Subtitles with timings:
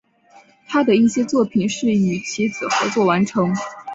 [0.67, 3.53] 他的一些作品是与其子合作完成。